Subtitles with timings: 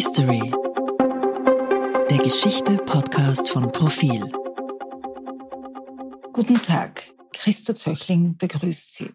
[0.00, 0.52] History.
[2.08, 4.30] Der Geschichte-Podcast von Profil.
[6.32, 9.10] Guten Tag, Christa Zöchling begrüßt Sie.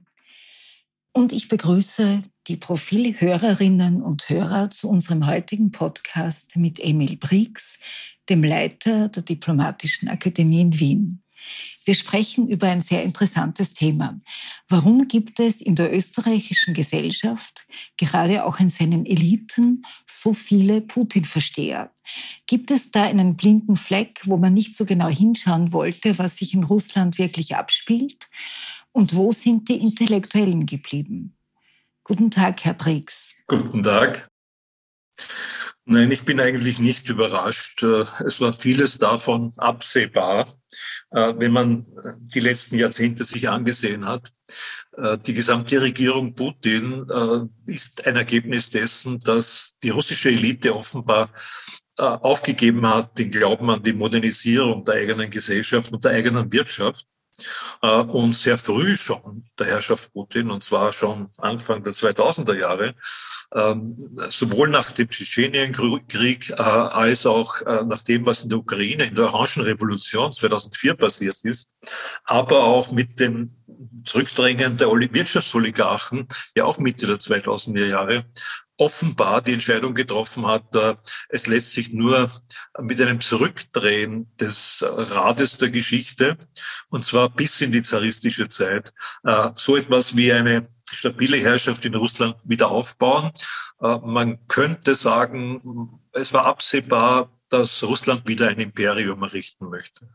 [1.13, 7.79] Und ich begrüße die Profilhörerinnen und Hörer zu unserem heutigen Podcast mit Emil Briggs,
[8.27, 11.22] dem Leiter der Diplomatischen Akademie in Wien.
[11.85, 14.17] Wir sprechen über ein sehr interessantes Thema.
[14.69, 17.65] Warum gibt es in der österreichischen Gesellschaft,
[17.97, 21.91] gerade auch in seinen Eliten, so viele Putin-Versteher?
[22.47, 26.53] Gibt es da einen blinden Fleck, wo man nicht so genau hinschauen wollte, was sich
[26.53, 28.29] in Russland wirklich abspielt?
[28.93, 31.35] Und wo sind die Intellektuellen geblieben?
[32.03, 33.33] Guten Tag, Herr Briggs.
[33.47, 34.27] Guten Tag.
[35.85, 37.83] Nein, ich bin eigentlich nicht überrascht.
[37.83, 40.47] Äh, es war vieles davon absehbar,
[41.11, 41.85] äh, wenn man
[42.19, 44.31] die letzten Jahrzehnte sich angesehen hat.
[44.95, 47.05] Äh, die gesamte Regierung Putin
[47.65, 51.29] ist ein Ergebnis dessen, dass die russische Elite offenbar
[51.95, 57.05] aufgegeben hat, den Glauben an die Modernisierung der eigenen Gesellschaft und der eigenen Wirtschaft
[57.81, 62.95] und sehr früh schon der Herrschaft Putin, und zwar schon Anfang der 2000er Jahre,
[63.55, 69.05] ähm, sowohl nach dem Tschetschenienkrieg äh, als auch äh, nach dem, was in der Ukraine
[69.05, 71.75] in der Orangenrevolution 2004 passiert ist,
[72.23, 73.55] aber auch mit dem
[74.05, 78.25] Zurückdrängen der Wirtschaftsoligarchen, ja auch Mitte der 2000er Jahre,
[78.83, 80.95] offenbar die Entscheidung getroffen hat, äh,
[81.29, 82.29] es lässt sich nur
[82.79, 86.37] mit einem Zurückdrehen des Rades der Geschichte,
[86.89, 91.95] und zwar bis in die zaristische Zeit, äh, so etwas wie eine stabile Herrschaft in
[91.95, 93.31] Russland wieder aufbauen.
[93.81, 100.09] Äh, man könnte sagen, es war absehbar, dass Russland wieder ein Imperium errichten möchte.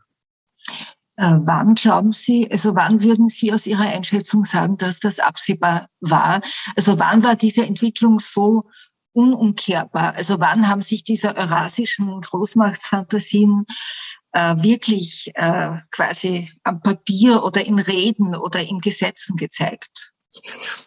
[1.19, 5.89] Äh, wann glauben Sie, also wann würden Sie aus Ihrer Einschätzung sagen, dass das absehbar
[5.99, 6.39] war?
[6.77, 8.69] Also wann war diese Entwicklung so
[9.11, 10.15] unumkehrbar?
[10.15, 13.65] Also wann haben sich diese eurasischen Großmachtsfantasien
[14.31, 20.13] äh, wirklich äh, quasi am Papier oder in Reden oder in Gesetzen gezeigt?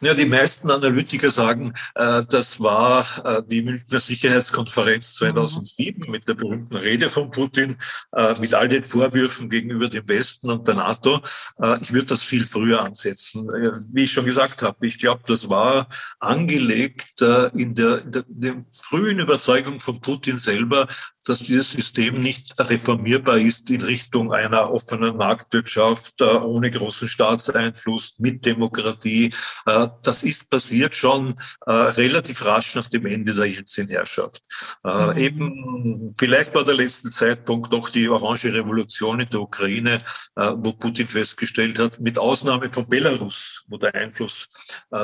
[0.00, 6.12] Ja, die meisten Analytiker sagen, äh, das war äh, die Münchner Sicherheitskonferenz 2007 mhm.
[6.12, 7.76] mit der berühmten Rede von Putin,
[8.12, 11.20] äh, mit all den Vorwürfen gegenüber dem Westen und der NATO.
[11.60, 13.48] Äh, ich würde das viel früher ansetzen.
[13.48, 15.88] Äh, wie ich schon gesagt habe, ich glaube, das war
[16.20, 20.86] angelegt äh, in der, in der, in der frühen Überzeugung von Putin selber,
[21.24, 28.44] dass dieses System nicht reformierbar ist in Richtung einer offenen Marktwirtschaft ohne großen Staatseinfluss mit
[28.44, 29.32] Demokratie
[29.66, 34.42] äh, das ist passiert schon äh, relativ rasch nach dem Ende der Jelzin-Herrschaft.
[34.84, 35.16] Äh, mhm.
[35.18, 40.00] Eben, vielleicht war der letzte Zeitpunkt noch die Orange Revolution in der Ukraine,
[40.34, 44.48] wo Putin festgestellt hat, mit Ausnahme von Belarus, wo der Einfluss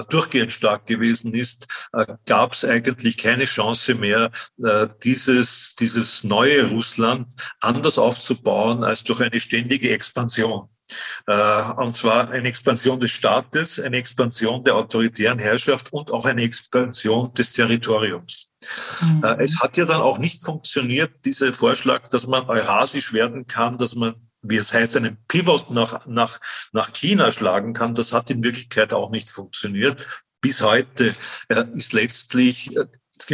[0.09, 1.67] durchgehend stark gewesen ist,
[2.27, 4.31] gab es eigentlich keine Chance mehr,
[5.03, 7.27] dieses, dieses neue Russland
[7.61, 10.69] anders aufzubauen als durch eine ständige Expansion.
[11.27, 16.43] Äh, und zwar eine Expansion des Staates, eine Expansion der autoritären Herrschaft und auch eine
[16.43, 18.51] Expansion des Territoriums.
[19.01, 19.25] Mhm.
[19.25, 23.79] Äh, es hat ja dann auch nicht funktioniert, dieser Vorschlag, dass man eurasisch werden kann,
[23.79, 26.39] dass man wie es heißt, einen Pivot nach, nach,
[26.73, 27.95] nach China schlagen kann.
[27.95, 30.25] Das hat in Wirklichkeit auch nicht funktioniert.
[30.41, 31.13] Bis heute
[31.49, 32.71] äh, ist letztlich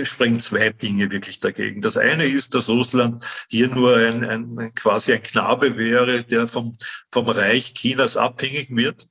[0.05, 1.81] sprechen zwei Dinge wirklich dagegen.
[1.81, 6.77] Das eine ist, dass Russland hier nur ein, ein quasi ein Knabe wäre, der vom,
[7.11, 9.07] vom Reich Chinas abhängig wird.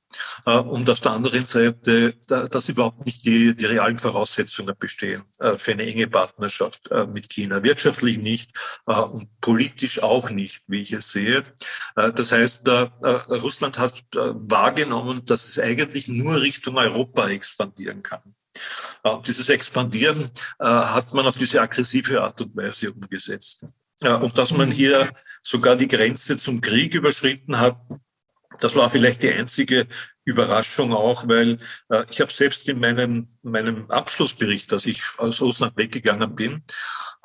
[0.46, 5.58] Äh, und auf der anderen Seite, dass überhaupt nicht die, die realen Voraussetzungen bestehen äh,
[5.58, 7.62] für eine enge Partnerschaft äh, mit China.
[7.62, 8.52] Wirtschaftlich nicht
[8.84, 11.44] und politisch auch nicht, wie ich es sehe.
[11.94, 18.34] Das heißt, Russland hat wahrgenommen, dass es eigentlich nur Richtung Europa expandieren kann.
[19.26, 23.64] Dieses Expandieren äh, hat man auf diese aggressive Art und Weise umgesetzt.
[24.00, 27.76] und dass man hier sogar die Grenze zum Krieg überschritten hat,
[28.60, 29.86] das war vielleicht die einzige
[30.24, 31.58] Überraschung auch, weil
[31.90, 36.62] äh, ich habe selbst in meinem, meinem Abschlussbericht, dass ich aus Russland weggegangen bin,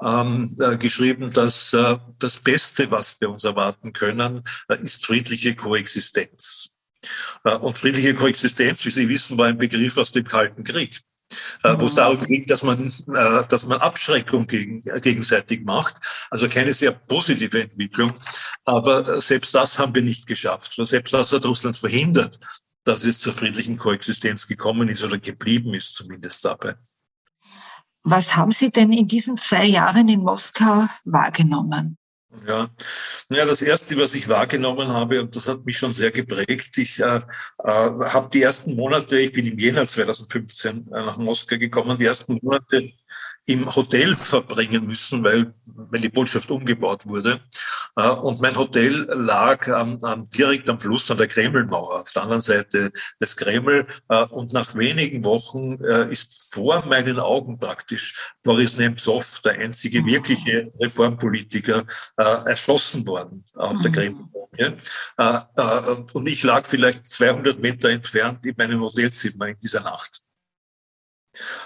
[0.02, 5.56] ähm, äh, geschrieben, dass äh, das Beste, was wir uns erwarten können, äh, ist friedliche
[5.56, 6.70] Koexistenz.
[7.44, 11.00] Äh, und friedliche Koexistenz, wie Sie wissen, war ein Begriff aus dem Kalten Krieg
[11.64, 15.98] wo es darum ging, dass man, äh, dass man Abschreckung gegen, äh, gegenseitig macht.
[16.32, 18.14] Also keine sehr positive Entwicklung.
[18.66, 20.74] Aber äh, selbst das haben wir nicht geschafft.
[20.76, 22.40] Selbst das hat Russland verhindert,
[22.84, 26.76] dass es zur friedlichen Koexistenz gekommen ist oder geblieben ist, zumindest dabei.
[28.04, 31.99] Was haben Sie denn in diesen zwei Jahren in Moskau wahrgenommen?
[32.48, 32.70] Ja,
[33.32, 37.00] ja, das erste, was ich wahrgenommen habe, und das hat mich schon sehr geprägt, ich
[37.00, 37.22] äh, äh,
[37.64, 42.40] habe die ersten Monate, ich bin im Jänner 2015 äh, nach Moskau gekommen, die ersten
[42.42, 42.94] Monate
[43.46, 47.42] im Hotel verbringen müssen, weil, weil die Botschaft umgebaut wurde.
[47.96, 52.24] Äh, und mein Hotel lag am, am, direkt am Fluss an der Kremlmauer, auf der
[52.24, 53.88] anderen Seite des Kreml.
[54.10, 60.02] Äh, und nach wenigen Wochen äh, ist vor meinen Augen praktisch Boris Nemtsov, der einzige
[60.02, 60.08] mhm.
[60.08, 61.86] wirkliche Reformpolitiker,
[62.16, 63.96] erschossen worden auf der mhm.
[63.96, 64.50] Kremlmauer.
[66.14, 70.22] Und ich lag vielleicht 200 Meter entfernt in meinem Hotelzimmer in dieser Nacht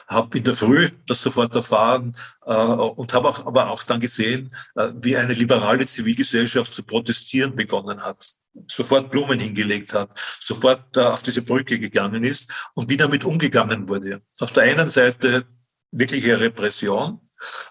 [0.07, 2.13] habe in der Früh das sofort erfahren
[2.45, 7.55] äh, und habe auch, aber auch dann gesehen, äh, wie eine liberale Zivilgesellschaft zu protestieren
[7.55, 8.25] begonnen hat
[8.67, 13.89] sofort Blumen hingelegt hat, sofort äh, auf diese Brücke gegangen ist und wie damit umgegangen
[13.89, 14.21] wurde.
[14.39, 15.45] Auf der einen Seite
[15.91, 17.19] wirkliche Repression,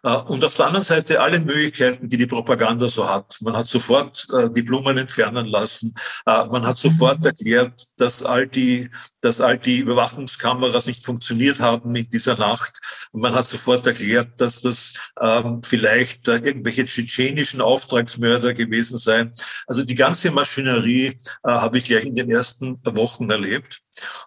[0.03, 3.37] und auf der anderen Seite alle Möglichkeiten, die die Propaganda so hat.
[3.41, 5.95] Man hat sofort äh, die Blumen entfernen lassen.
[6.27, 7.27] Äh, man hat sofort mhm.
[7.27, 8.91] erklärt, dass all die,
[9.21, 12.81] dass all die Überwachungskameras nicht funktioniert haben in dieser Nacht.
[13.13, 19.33] Man hat sofort erklärt, dass das ähm, vielleicht irgendwelche tschetschenischen Auftragsmörder gewesen seien.
[19.67, 23.83] Also die ganze Maschinerie habe ich gleich in den ersten Wochen erlebt.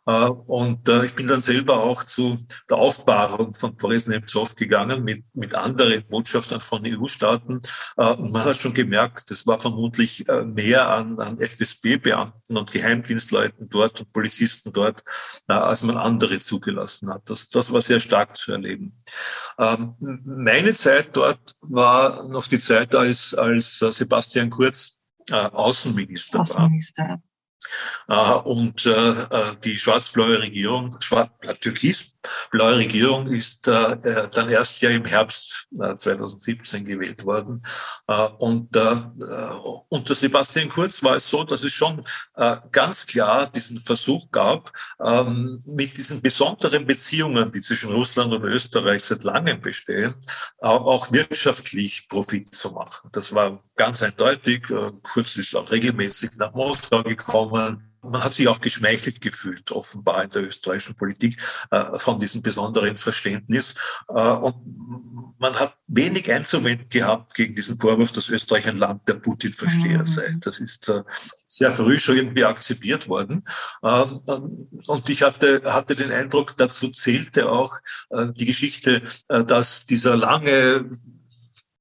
[0.06, 2.38] Äh, und äh, ich bin dann selber auch zu
[2.70, 7.62] der Aufbahrung von Boris Nemtsov gegangen mit, mit anderen Botschaftern von EU-Staaten.
[7.98, 13.70] Äh, und man hat schon gemerkt, es war vermutlich mehr an, an FSB-Beamten und Geheimdienstleuten
[13.70, 15.04] dort und Polizisten dort,
[15.48, 17.30] als man andere zugelassen hat.
[17.30, 18.98] Das, das war sehr stark zu erleben.
[19.58, 19.96] Ähm,
[20.26, 27.04] meine Zeit dort war noch die Zeit, als, als Sebastian Kurz Außenminister, Außenminister.
[27.04, 27.22] war.
[28.08, 31.32] Äh, und äh, äh, die schwarz-blaue Regierung, schwarz
[32.26, 37.60] türkis-blaue Regierung ist dann erst ja im Herbst 2017 gewählt worden.
[38.40, 38.76] Und
[39.90, 42.04] unter Sebastian Kurz war es so, dass es schon
[42.72, 44.72] ganz klar diesen Versuch gab,
[45.04, 50.14] ähm, mit diesen besonderen Beziehungen, die zwischen Russland und Österreich seit langem bestehen,
[50.60, 53.10] auch wirtschaftlich Profit zu machen.
[53.12, 54.64] Das war ganz eindeutig.
[55.04, 60.30] Kurz ist auch regelmäßig nach Moskau gekommen man, hat sich auch geschmeichelt gefühlt, offenbar in
[60.30, 61.42] der österreichischen Politik,
[61.72, 63.76] äh, von diesem besonderen Verständnis.
[64.10, 64.56] Äh, und
[65.38, 70.06] man hat wenig einzuwenden gehabt gegen diesen Vorwurf, dass Österreich ein Land der Putin-Versteher mhm.
[70.06, 70.36] sei.
[70.40, 71.04] Das ist äh,
[71.48, 73.44] sehr früh schon irgendwie akzeptiert worden.
[73.84, 74.22] Ähm,
[74.88, 77.78] und ich hatte, hatte den Eindruck, dazu zählte auch
[78.10, 80.90] äh, die Geschichte, äh, dass dieser lange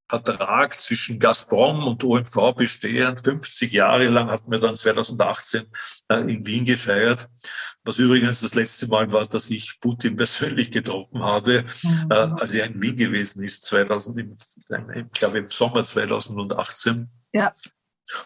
[0.07, 3.21] Vertrag zwischen Gazprom und OMV bestehend.
[3.21, 5.63] 50 Jahre lang hatten wir dann 2018
[6.09, 7.27] äh, in Wien gefeiert,
[7.83, 12.07] was übrigens das letzte Mal war, dass ich Putin persönlich getroffen habe, mhm.
[12.11, 14.37] äh, als er in Wien gewesen ist, 2000, im,
[15.11, 17.09] ich glaube im Sommer 2018.
[17.33, 17.51] Ja.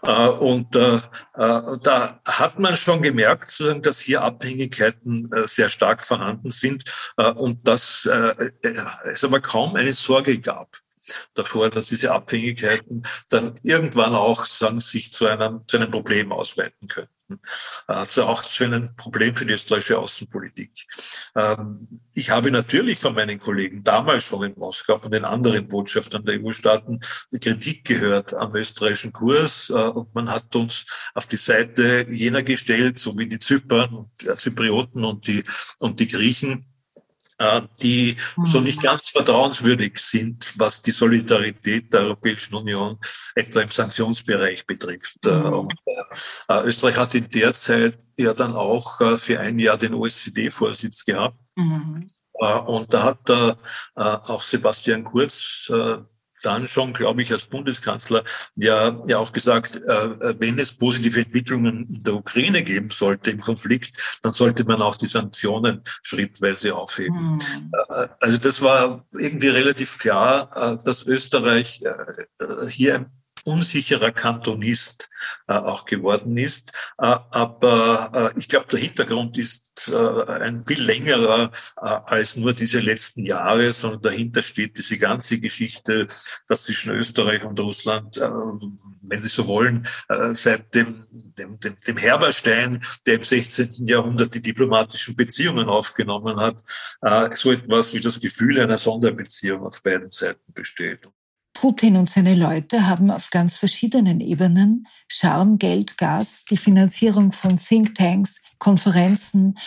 [0.01, 0.99] Äh, und äh,
[1.33, 6.83] da hat man schon gemerkt, dass hier Abhängigkeiten sehr stark vorhanden sind
[7.35, 10.77] und dass es aber kaum eine Sorge gab
[11.33, 16.87] davor, dass diese Abhängigkeiten dann irgendwann auch sagen, sich zu einem, zu einem Problem ausweiten
[16.87, 17.19] könnten.
[17.85, 20.71] Also auch zu einem Problem für die österreichische Außenpolitik.
[21.35, 26.25] Ähm, ich habe natürlich von meinen Kollegen damals schon in Moskau, von den anderen Botschaftern
[26.25, 26.99] der EU-Staaten,
[27.39, 29.69] Kritik gehört am österreichischen Kurs.
[29.69, 34.35] Äh, und man hat uns auf die Seite jener gestellt, so wie die Zypern, die
[34.35, 35.43] Zyprioten und die,
[35.77, 36.68] und die Griechen,
[37.81, 38.65] die so mhm.
[38.65, 42.97] nicht ganz vertrauenswürdig sind, was die Solidarität der Europäischen Union
[43.35, 45.25] etwa im Sanktionsbereich betrifft.
[45.25, 45.53] Äh, mhm.
[45.53, 45.73] Und
[46.49, 51.37] äh, Österreich hat in der Zeit ja dann auch für ein Jahr den OECD-Vorsitz gehabt.
[51.55, 52.07] Mhm.
[52.33, 53.29] Und da hat
[54.05, 55.69] auch Sebastian Kurz
[56.43, 58.23] dann schon, glaube ich, als Bundeskanzler
[58.55, 63.39] ja, ja auch gesagt, äh, wenn es positive Entwicklungen in der Ukraine geben sollte im
[63.39, 67.33] Konflikt, dann sollte man auch die Sanktionen schrittweise aufheben.
[67.33, 67.41] Mhm.
[67.89, 74.11] Äh, also das war irgendwie relativ klar, äh, dass Österreich äh, äh, hier ein unsicherer
[74.11, 75.09] Kantonist
[75.47, 76.71] äh, auch geworden ist.
[76.97, 82.53] Äh, aber äh, ich glaube, der Hintergrund ist äh, ein viel längerer äh, als nur
[82.53, 86.07] diese letzten Jahre, sondern dahinter steht diese ganze Geschichte,
[86.47, 88.29] dass zwischen Österreich und Russland, äh,
[89.01, 89.87] wenn Sie so wollen,
[90.33, 93.85] seit dem, dem, dem, dem Herberstein, der im 16.
[93.85, 96.63] Jahrhundert die diplomatischen Beziehungen aufgenommen hat,
[97.35, 101.09] so etwas wie das Gefühl einer Sonderbeziehung auf beiden Seiten besteht.
[101.59, 107.57] Putin und seine Leute haben auf ganz verschiedenen Ebenen Charme, Geld, Gas, die Finanzierung von
[107.57, 109.57] Thinktanks, Konferenzen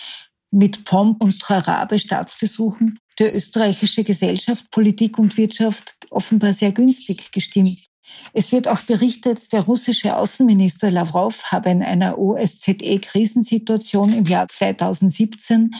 [0.50, 7.84] mit Pomp und Trarabe Staatsbesuchen der österreichische Gesellschaft, Politik und Wirtschaft offenbar sehr günstig gestimmt.
[8.32, 15.74] Es wird auch berichtet, der russische Außenminister Lavrov habe in einer OSZE-Krisensituation im Jahr 2017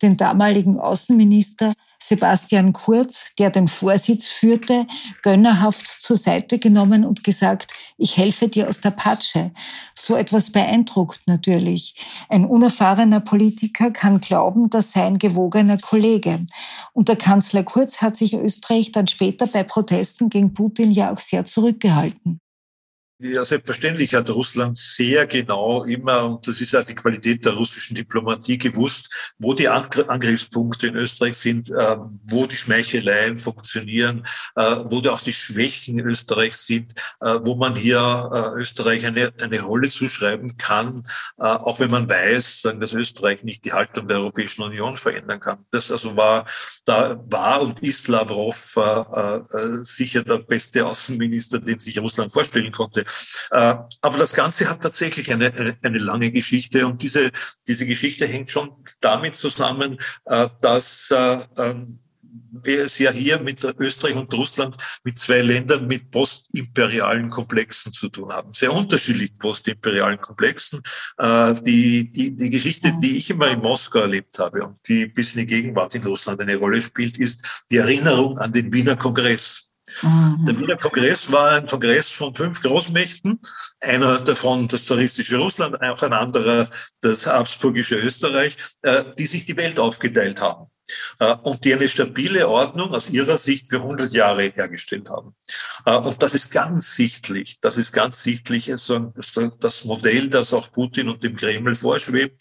[0.00, 4.86] den damaligen Außenminister Sebastian Kurz, der den Vorsitz führte,
[5.22, 9.52] gönnerhaft zur Seite genommen und gesagt, ich helfe dir aus der Patsche.
[9.94, 11.96] So etwas beeindruckt natürlich.
[12.28, 16.38] Ein unerfahrener Politiker kann glauben, das sei ein gewogener Kollege.
[16.92, 21.20] Und der Kanzler Kurz hat sich Österreich dann später bei Protesten gegen Putin ja auch
[21.20, 22.40] sehr zurückgehalten.
[23.18, 27.94] Ja, selbstverständlich hat Russland sehr genau immer, und das ist ja die Qualität der russischen
[27.94, 34.22] Diplomatie, gewusst, wo die Angriffspunkte in Österreich sind, äh, wo die Schmeicheleien funktionieren,
[34.54, 36.92] äh, wo auch die Schwächen Österreichs sind,
[37.22, 41.02] äh, wo man hier Österreich eine, eine Rolle zuschreiben kann,
[41.36, 45.64] auch wenn man weiß, sagen, dass Österreich nicht die Haltung der Europäischen Union verändern kann.
[45.70, 46.46] Das also war,
[46.84, 48.76] da war und ist Lavrov
[49.82, 53.05] sicher der beste Außenminister, den sich Russland vorstellen konnte.
[53.50, 57.30] Äh, aber das Ganze hat tatsächlich eine, eine, lange Geschichte und diese,
[57.66, 62.00] diese Geschichte hängt schon damit zusammen, äh, dass äh, ähm,
[62.50, 68.08] wir es ja hier mit Österreich und Russland mit zwei Ländern mit postimperialen Komplexen zu
[68.08, 68.52] tun haben.
[68.54, 70.80] Sehr unterschiedlichen postimperialen Komplexen.
[71.20, 75.40] Die, die, die Geschichte, die ich immer in Moskau erlebt habe und die bis in
[75.40, 79.65] die Gegenwart in Russland eine Rolle spielt, ist die Erinnerung an den Wiener Kongress.
[80.02, 80.60] Der mhm.
[80.60, 83.40] Wiener Kongress war ein Kongress von fünf Großmächten,
[83.80, 86.68] einer davon das zaristische Russland, auch ein anderer
[87.00, 90.70] das habsburgische Österreich, äh, die sich die Welt aufgeteilt haben.
[91.18, 95.34] Äh, und die eine stabile Ordnung aus ihrer Sicht für 100 Jahre hergestellt haben.
[95.84, 101.08] Äh, und das ist ganz sichtlich, das ist ganz sichtlich das Modell, das auch Putin
[101.08, 102.40] und dem Kreml vorschwebt.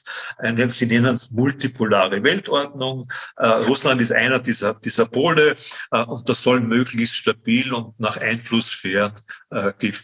[0.69, 3.07] Sie nennen es multipolare Weltordnung.
[3.37, 5.55] Äh, Russland ist einer dieser, dieser Pole
[5.89, 9.13] und das soll möglichst stabil und nach Einflusssphären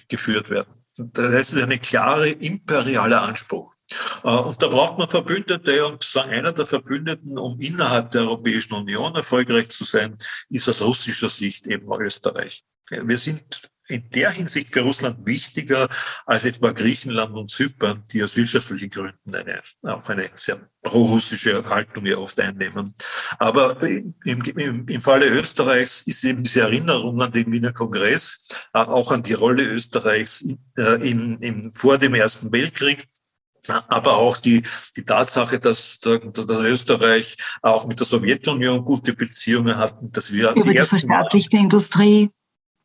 [0.08, 0.74] geführt werden.
[0.96, 3.74] Das heißt, eine klare imperiale Anspruch.
[4.24, 8.74] Äh, und da braucht man Verbündete und sagen, einer der Verbündeten, um innerhalb der Europäischen
[8.74, 10.18] Union erfolgreich zu sein,
[10.50, 12.64] ist aus russischer Sicht eben Österreich.
[12.90, 13.44] Wir sind
[13.92, 15.90] in der Hinsicht für Russland wichtiger
[16.26, 22.06] als etwa Griechenland und Zypern, die aus wirtschaftlichen Gründen eine, auch eine sehr pro-russische Haltung
[22.06, 22.96] ja oft einnehmen.
[23.38, 28.80] Aber im, im, im Falle Österreichs ist eben diese Erinnerung an den Wiener Kongress, äh,
[28.80, 33.08] auch an die Rolle Österreichs in, äh, in, in, vor dem Ersten Weltkrieg,
[33.88, 34.64] aber auch die,
[34.96, 40.64] die Tatsache, dass, dass Österreich auch mit der Sowjetunion gute Beziehungen hat, dass wir über
[40.64, 42.32] die, die verstaatlichte Industrie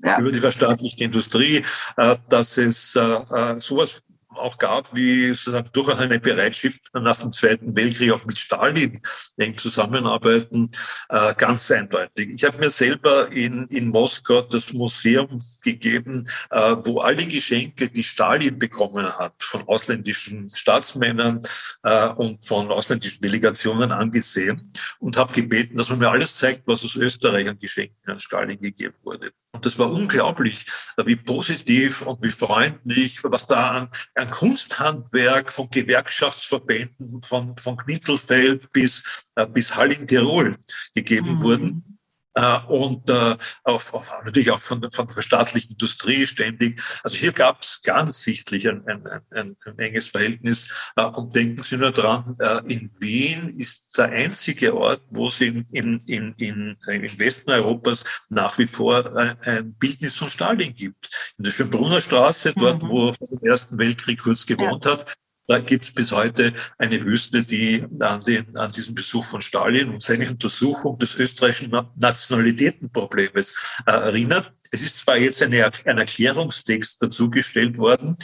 [0.02, 0.18] ja.
[0.18, 1.64] über die verstaatlichte Industrie,
[1.96, 4.02] äh, dass es äh, äh, sowas
[4.38, 9.00] auch gab, wie sozusagen durchaus eine Bereitschaft nach dem Zweiten Weltkrieg auch mit Stalin
[9.36, 10.70] eng zusammenarbeiten,
[11.08, 12.30] äh, ganz eindeutig.
[12.34, 18.04] Ich habe mir selber in, in Moskau das Museum gegeben, äh, wo alle Geschenke, die
[18.04, 21.40] Stalin bekommen hat, von ausländischen Staatsmännern
[21.82, 26.84] äh, und von ausländischen Delegationen angesehen und habe gebeten, dass man mir alles zeigt, was
[26.84, 29.30] aus Österreich an Geschenken an Stalin gegeben wurde.
[29.52, 30.66] Und das war unglaublich,
[31.04, 38.70] wie positiv und wie freundlich, was da an, an Kunsthandwerk von Gewerkschaftsverbänden von, von Knittelfeld
[38.72, 39.02] bis,
[39.34, 40.56] äh, bis Hall in Tirol
[40.94, 41.42] gegeben mhm.
[41.42, 41.95] wurden.
[42.36, 46.82] Äh, und äh, auf, auf, natürlich auch von, von der staatlichen Industrie ständig.
[47.02, 50.92] Also hier gab es ganz sichtlich ein, ein, ein, ein enges Verhältnis.
[50.96, 55.40] Äh, und denken Sie nur dran, äh, in Wien ist der einzige Ort, wo es
[55.40, 61.08] in, in, in, in, im Westen Europas nach wie vor ein, Bildnis von Stalin gibt.
[61.38, 62.88] In der Schönbrunner Straße, dort, mhm.
[62.88, 64.92] wo er dem Ersten Weltkrieg kurz gewohnt ja.
[64.92, 65.16] hat,
[65.46, 69.90] da gibt es bis heute eine Wüste, die an, den, an diesen Besuch von Stalin
[69.90, 73.54] und seine Untersuchung des österreichischen Nationalitätenproblems
[73.86, 74.52] äh, erinnert.
[74.72, 78.16] Es ist zwar jetzt eine, ein Erklärungstext dazugestellt worden,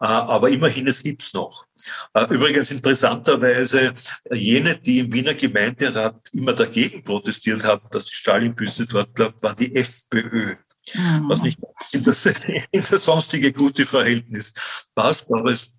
[0.00, 1.66] äh, aber immerhin, es gibt's noch.
[2.14, 3.94] Äh, übrigens interessanterweise,
[4.32, 9.54] jene, die im Wiener Gemeinderat immer dagegen protestiert haben, dass die Stalin-Büste dort bleibt, war
[9.54, 10.56] die FPÖ.
[10.94, 11.28] Mhm.
[11.28, 11.58] Was nicht
[11.92, 14.52] in das, in das sonstige gute Verhältnis
[14.94, 15.70] passt, aber es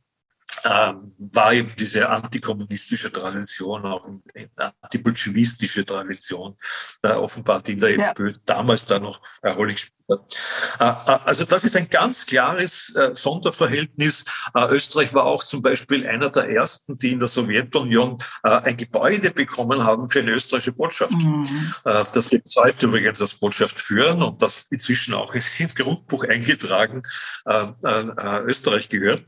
[0.64, 6.56] ähm, war eben diese antikommunistische Tradition, auch eine antibolschewistische Tradition,
[7.04, 8.12] äh, offenbar, die in der ja.
[8.12, 10.20] FPÖ damals da noch Rolle gespielt hat.
[10.80, 14.24] Äh, äh, also das ist ein ganz klares äh, Sonderverhältnis.
[14.54, 19.32] Äh, Österreich war auch zum Beispiel einer der ersten, die in der Sowjetunion ein Gebäude
[19.32, 21.14] bekommen haben für eine österreichische Botschaft.
[21.14, 21.48] Mhm.
[21.84, 27.02] das wir heute übrigens als Botschaft führen und das inzwischen auch im Grundbuch eingetragen
[28.46, 29.24] Österreich gehört.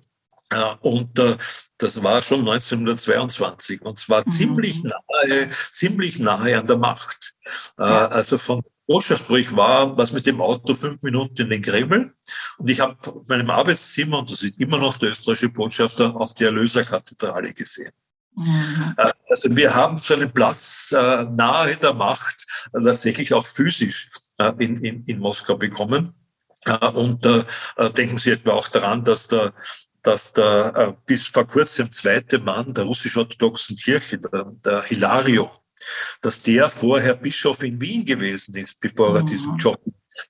[0.82, 1.38] Und äh,
[1.78, 4.32] das war schon 1922 und zwar mhm.
[4.32, 7.36] ziemlich nahe, ziemlich nahe an der Macht.
[7.78, 11.62] Äh, also von Botschaft, wo ich war, was mit dem Auto fünf Minuten in den
[11.62, 12.14] Kreml.
[12.58, 16.34] Und ich habe auf meinem Arbeitszimmer, und das ist immer noch der österreichische Botschafter, auf
[16.34, 17.94] die Erlöserkathedrale gesehen.
[18.36, 18.96] Mhm.
[18.98, 24.10] Äh, also wir haben so einen Platz äh, nahe der Macht äh, tatsächlich auch physisch
[24.38, 26.14] äh, in, in, in Moskau bekommen.
[26.66, 27.44] Äh, und äh,
[27.96, 29.54] denken Sie etwa auch daran, dass der
[30.04, 35.50] dass der bis vor kurzem zweite Mann der russisch-orthodoxen Kirche, der, der Hilario,
[36.22, 39.16] dass der vorher Bischof in Wien gewesen ist, bevor mhm.
[39.18, 39.80] er diesen Job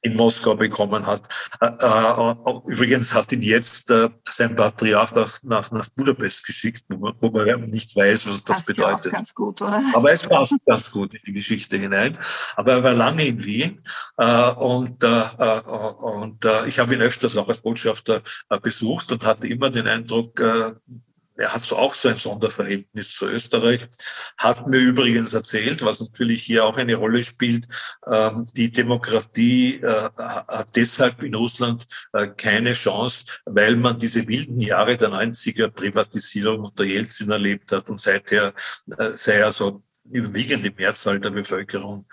[0.02, 1.28] in Moskau bekommen hat.
[1.60, 2.36] Äh, äh,
[2.68, 7.30] übrigens hat ihn jetzt äh, sein Patriarch nach, nach, nach Budapest geschickt, wo man, wo
[7.30, 9.06] man nicht weiß, was das passt bedeutet.
[9.06, 9.84] Ja ganz gut, oder?
[9.94, 12.18] Aber es passt ganz gut in die Geschichte hinein.
[12.56, 13.82] Aber er war lange in Wien
[14.16, 18.22] und, und ich habe ihn öfters auch als Botschafter
[18.62, 20.42] besucht und hatte immer den Eindruck,
[21.36, 23.88] er hat so auch so ein Sonderverhältnis zu Österreich,
[24.38, 27.68] hat mir übrigens erzählt, was natürlich hier auch eine Rolle spielt,
[28.12, 34.62] ähm, die Demokratie äh, hat deshalb in Russland äh, keine Chance, weil man diese wilden
[34.62, 38.54] Jahre der 90er Privatisierung unter Jelzin erlebt hat und seither
[38.98, 42.06] äh, sei also überwiegende Mehrzahl der Bevölkerung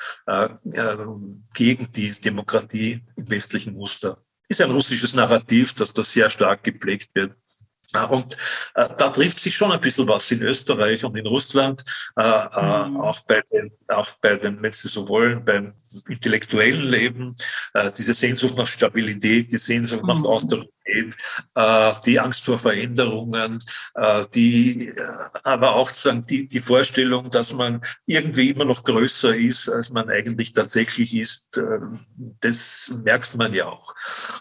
[1.55, 4.17] gegen die Demokratie im westlichen Muster.
[4.49, 7.35] Ist ein russisches Narrativ, dass das sehr stark gepflegt wird.
[8.09, 8.37] Und
[8.75, 11.85] äh, da trifft sich schon ein bisschen was in Österreich und in Russland,
[12.17, 13.01] äh, äh, mhm.
[13.01, 15.75] auch bei den, auch bei den, wenn Sie so wollen, beim
[16.09, 17.35] intellektuellen Leben,
[17.75, 20.09] äh, diese Sehnsucht nach Stabilität, die Sehnsucht mhm.
[20.09, 20.71] nach Autorität,
[21.55, 23.63] äh, die Angst vor Veränderungen,
[23.95, 25.07] äh, die, äh,
[25.45, 30.09] aber auch sagen, die, die Vorstellung, dass man irgendwie immer noch größer ist, als man
[30.11, 31.79] eigentlich tatsächlich ist, äh,
[32.41, 33.95] das merkt man ja auch.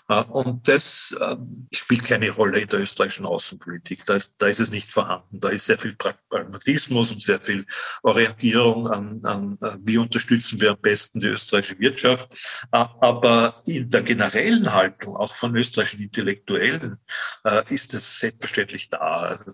[0.08, 1.36] Äh, und das äh,
[1.74, 4.06] spielt keine Rolle in der österreichischen Außenpolitik.
[4.06, 5.39] Da ist, da ist es nicht vorhanden.
[5.39, 7.65] Da ist sehr viel Pragmatismus und sehr viel
[8.03, 12.27] Orientierung an, an wie unterstützen wir am besten die österreichische Wirtschaft.
[12.72, 16.98] Aber in der generellen Haltung, auch von österreichischen Intellektuellen,
[17.46, 19.31] äh, ist es selbstverständlich da.
[19.31, 19.51] Also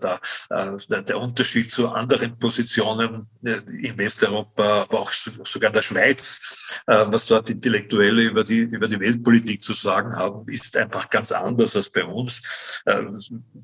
[0.49, 6.39] äh, der Unterschied zu anderen Positionen äh, in Westeuropa, aber auch sogar in der Schweiz,
[6.87, 11.75] was dort Intellektuelle über die, über die Weltpolitik zu sagen haben, ist einfach ganz anders
[11.75, 12.41] als bei uns.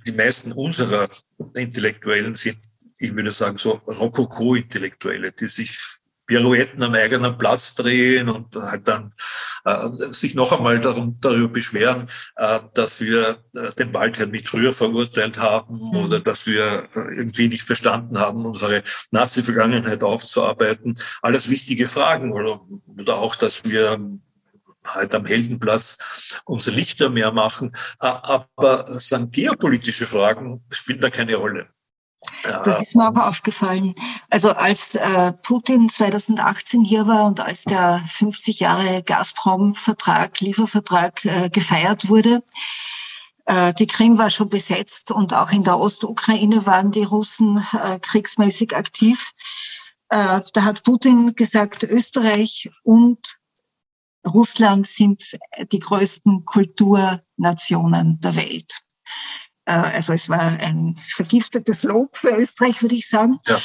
[0.06, 1.10] Die meisten unserer
[1.54, 2.58] Intellektuellen sind
[3.02, 5.76] ich würde sagen, so Rokoko-Intellektuelle, die sich
[6.32, 9.14] Pirouetten am eigenen Platz drehen und halt dann
[9.66, 14.72] äh, sich noch einmal darum, darüber beschweren, äh, dass wir äh, den Waldherrn nicht früher
[14.72, 15.98] verurteilt haben mhm.
[15.98, 20.96] oder dass wir äh, irgendwie nicht verstanden haben, unsere Nazi-Vergangenheit aufzuarbeiten.
[21.22, 22.62] Alles wichtige Fragen oder,
[22.98, 24.00] oder auch, dass wir
[24.86, 25.98] halt am Heldenplatz
[26.46, 27.74] unser Lichter mehr machen.
[28.00, 31.68] Äh, aber sagen, geopolitische Fragen spielen da keine Rolle.
[32.44, 33.96] Das ist mir auch aufgefallen.
[34.30, 41.50] Also als äh, Putin 2018 hier war und als der 50 Jahre Gazprom-Vertrag, Liefervertrag äh,
[41.50, 42.44] gefeiert wurde,
[43.46, 48.00] äh, die Krim war schon besetzt und auch in der Ostukraine waren die Russen äh,
[48.00, 49.32] kriegsmäßig aktiv.
[50.10, 53.40] Äh, da hat Putin gesagt, Österreich und
[54.26, 55.38] Russland sind
[55.72, 58.82] die größten Kulturnationen der Welt.
[59.66, 63.40] Äh, also es war ein vergiftetes Lob für Österreich, würde ich sagen.
[63.48, 63.60] Ja.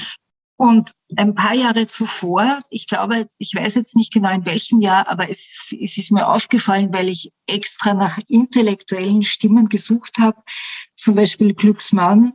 [0.59, 5.07] Und ein paar Jahre zuvor, ich glaube, ich weiß jetzt nicht genau in welchem Jahr,
[5.09, 10.41] aber es, es ist mir aufgefallen, weil ich extra nach intellektuellen Stimmen gesucht habe,
[10.95, 12.33] zum Beispiel Glücksmann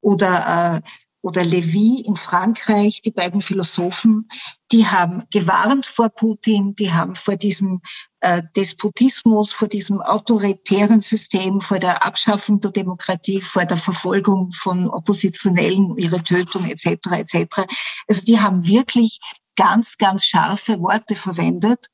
[0.00, 0.88] oder äh,
[1.22, 4.28] oder Levy in Frankreich, die beiden Philosophen,
[4.72, 7.82] die haben gewarnt vor Putin, die haben vor diesem
[8.20, 14.88] äh, Despotismus, vor diesem autoritären System, vor der Abschaffung der Demokratie, vor der Verfolgung von
[14.88, 16.86] Oppositionellen, ihre Tötung etc.
[17.12, 17.66] etc.
[18.06, 19.20] Also die haben wirklich
[19.56, 21.88] ganz, ganz scharfe Worte verwendet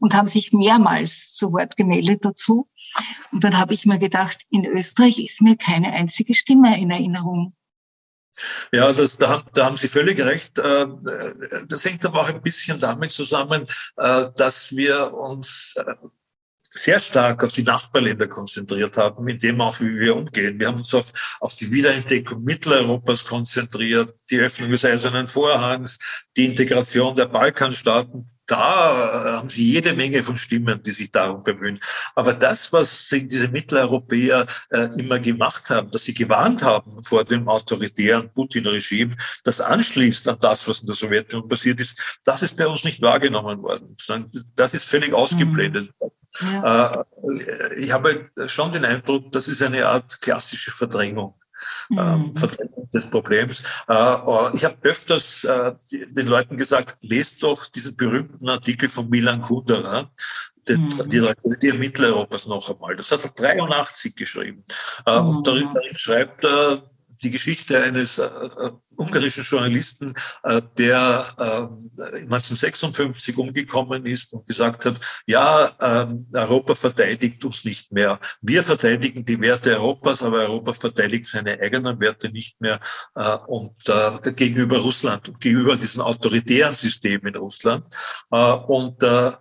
[0.00, 2.68] und haben sich mehrmals zu Wort gemeldet dazu.
[3.30, 7.54] Und dann habe ich mir gedacht, in Österreich ist mir keine einzige Stimme in Erinnerung.
[8.72, 10.58] Ja, das, da, da haben Sie völlig recht.
[10.58, 10.86] Äh,
[11.68, 13.66] das hängt aber auch ein bisschen damit zusammen,
[13.96, 15.94] äh, dass wir uns äh,
[16.74, 20.58] sehr stark auf die Nachbarländer konzentriert haben, mit dem auch, wie wir umgehen.
[20.58, 25.98] Wir haben uns auf, auf die Wiederentdeckung Mitteleuropas konzentriert, die Öffnung des Eisernen Vorhangs,
[26.36, 31.80] die Integration der Balkanstaaten da haben sie jede Menge von Stimmen, die sich darum bemühen.
[32.14, 37.48] Aber das, was diese Mitteleuropäer äh, immer gemacht haben, dass sie gewarnt haben vor dem
[37.48, 42.66] autoritären Putin-Regime, das anschließt an das, was in der Sowjetunion passiert ist, das ist bei
[42.66, 43.96] uns nicht wahrgenommen worden.
[44.54, 45.90] Das ist völlig ausgeblendet.
[46.40, 46.52] Mhm.
[46.52, 47.04] Ja.
[47.22, 51.34] Äh, ich habe schon den Eindruck, das ist eine Art klassische Verdrängung
[51.90, 52.90] ähm, mhm.
[52.92, 53.62] des Problems.
[53.88, 59.08] Äh, äh, ich habe öfters äh, den Leuten gesagt, lest doch diesen berühmten Artikel von
[59.08, 60.10] Milan Kundera,
[60.68, 61.08] die, mhm.
[61.08, 62.96] die Tragödie Mitteleuropas noch einmal.
[62.96, 64.64] Das hat er 83 geschrieben.
[65.06, 65.28] Mhm.
[65.28, 66.82] Und darin, darin schreibt er,
[67.22, 68.28] die Geschichte eines äh,
[68.96, 77.44] ungarischen Journalisten, äh, der äh, 1956 umgekommen ist und gesagt hat, ja, ähm, Europa verteidigt
[77.44, 78.18] uns nicht mehr.
[78.40, 82.80] Wir verteidigen die Werte Europas, aber Europa verteidigt seine eigenen Werte nicht mehr
[83.14, 87.86] äh, und äh, gegenüber Russland und gegenüber diesen autoritären Systemen in Russland.
[88.30, 89.32] Äh, und äh, äh,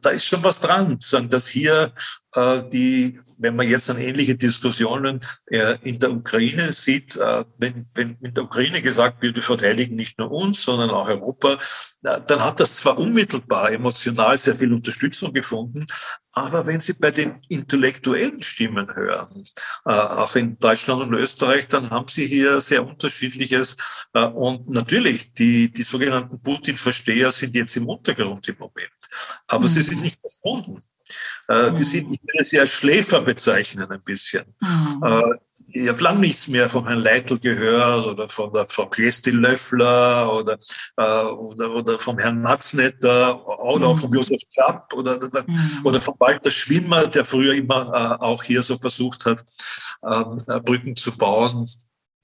[0.00, 1.92] da ist schon was dran, sagen, dass hier
[2.25, 2.25] äh,
[2.72, 8.16] die wenn man jetzt an ähnliche Diskussionen äh, in der Ukraine sieht, äh, wenn, wenn
[8.22, 11.58] in der Ukraine gesagt wird, wir verteidigen nicht nur uns, sondern auch Europa,
[12.02, 15.86] dann hat das zwar unmittelbar emotional sehr viel Unterstützung gefunden,
[16.30, 19.42] aber wenn Sie bei den intellektuellen Stimmen hören,
[19.84, 23.76] auch in Deutschland und Österreich, dann haben Sie hier sehr unterschiedliches.
[24.12, 28.92] Und natürlich, die, die sogenannten Putin-Versteher sind jetzt im Untergrund im Moment.
[29.48, 29.72] Aber mhm.
[29.72, 30.80] sie sind nicht gefunden.
[31.48, 34.44] Äh, die sind, ich würde sie als Schläfer bezeichnen ein bisschen.
[34.60, 35.02] Mhm.
[35.02, 35.22] Äh,
[35.68, 40.58] ich habe lang nichts mehr von Herrn Leitl gehört oder von der Frau Klesti-Löffler oder,
[40.96, 44.16] äh, oder, oder vom Herrn Matznetter oder auch von mhm.
[44.16, 45.80] Josef Zapp oder, mhm.
[45.84, 49.44] oder von Walter Schwimmer, der früher immer auch hier so versucht hat,
[50.04, 51.66] ähm, Brücken zu bauen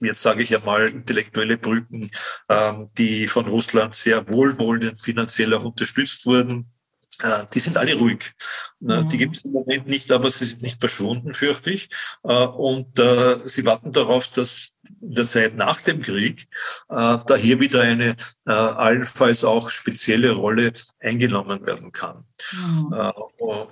[0.04, 2.10] jetzt sage ich ja mal intellektuelle Brücken,
[2.48, 6.72] ähm, die von Russland sehr wohlwollend finanziell auch unterstützt wurden.
[7.20, 8.32] Äh, die sind alle ruhig.
[8.80, 9.08] Mhm.
[9.08, 11.88] Die gibt es im Moment nicht, aber sie sind nicht verschwunden, fürchte ich.
[12.24, 14.70] Äh, und äh, sie warten darauf, dass
[15.00, 16.48] in der Zeit nach dem Krieg
[16.88, 22.24] da hier wieder eine allenfalls auch spezielle Rolle eingenommen werden kann.
[22.52, 23.12] Mhm.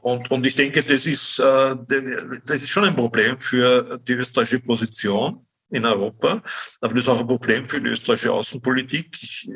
[0.02, 1.82] Und, und ich denke, das ist, das
[2.48, 6.42] ist schon ein Problem für die österreichische Position in Europa.
[6.80, 9.08] Aber das ist auch ein Problem für die österreichische Außenpolitik.
[9.12, 9.48] Ich,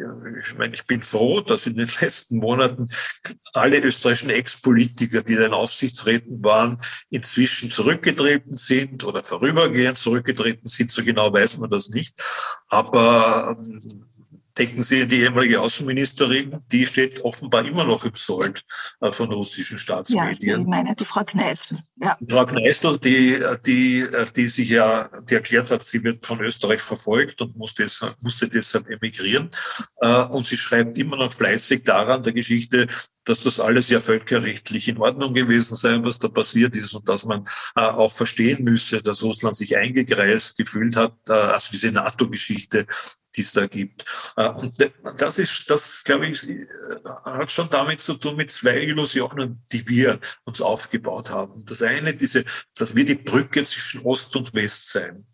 [0.56, 2.86] meine, ich bin froh, dass in den letzten Monaten
[3.52, 6.78] alle österreichischen Ex-Politiker, die in Aufsichtsräten waren,
[7.10, 10.90] inzwischen zurückgetreten sind oder vorübergehend zurückgetreten sind.
[10.90, 12.14] So genau weiß man das nicht.
[12.68, 14.06] Aber ähm,
[14.56, 18.62] Denken Sie an die ehemalige Außenministerin, die steht offenbar immer noch im Sold
[19.00, 20.50] äh, von russischen Staatsmedien.
[20.50, 21.78] Ja, ich meine die Frau Kneißl.
[21.96, 22.16] Ja.
[22.28, 27.42] Frau Kneißl, die, die, die sich ja, die erklärt hat, sie wird von Österreich verfolgt
[27.42, 29.50] und musste, deshalb, musste deshalb emigrieren.
[30.00, 32.86] Äh, und sie schreibt immer noch fleißig daran, der Geschichte,
[33.24, 37.24] dass das alles ja völkerrechtlich in Ordnung gewesen sei, was da passiert ist und dass
[37.24, 42.86] man äh, auch verstehen müsse, dass Russland sich eingekreist gefühlt hat, also diese NATO-Geschichte
[43.36, 44.04] die es da gibt.
[44.36, 44.74] Äh, und
[45.18, 46.66] das ist, das glaube ich, äh,
[47.24, 51.64] hat schon damit zu tun mit zwei Illusionen, die wir uns aufgebaut haben.
[51.64, 52.44] Das eine, diese,
[52.76, 55.26] dass wir die Brücke zwischen Ost und West sein.